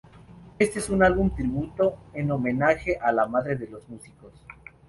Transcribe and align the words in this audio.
Este 0.57 0.79
es 0.79 0.89
un 0.89 1.03
álbum 1.03 1.29
tributo 1.35 1.95
en 2.15 2.31
homenaje 2.31 2.97
a 2.99 3.11
la 3.11 3.27
madre 3.27 3.55
de 3.55 3.67
los 3.67 3.87
músicos. 3.87 4.33